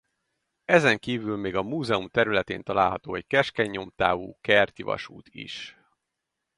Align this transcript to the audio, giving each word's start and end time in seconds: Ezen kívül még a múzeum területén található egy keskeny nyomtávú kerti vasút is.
Ezen 0.65 0.99
kívül 0.99 1.37
még 1.37 1.55
a 1.55 1.63
múzeum 1.63 2.07
területén 2.09 2.63
található 2.63 3.15
egy 3.15 3.27
keskeny 3.27 3.69
nyomtávú 3.69 4.37
kerti 4.41 4.83
vasút 4.83 5.27
is. 5.29 5.77